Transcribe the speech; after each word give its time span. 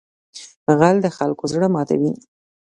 غل 0.79 0.97
د 1.05 1.07
خلکو 1.17 1.43
زړه 1.53 1.67
ماتوي 1.73 2.13